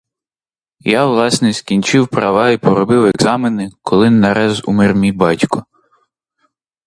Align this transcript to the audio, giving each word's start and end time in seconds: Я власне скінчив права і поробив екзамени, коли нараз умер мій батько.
Я 0.85 1.05
власне 1.05 1.53
скінчив 1.53 2.07
права 2.07 2.49
і 2.49 2.57
поробив 2.57 3.05
екзамени, 3.05 3.69
коли 3.81 4.09
нараз 4.09 4.67
умер 4.67 4.95
мій 4.95 5.11
батько. 5.11 5.65